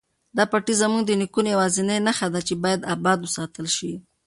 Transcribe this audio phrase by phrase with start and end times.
[0.37, 3.91] دا پټی زموږ د نیکونو یوازینۍ نښه ده چې باید اباد وساتل شي.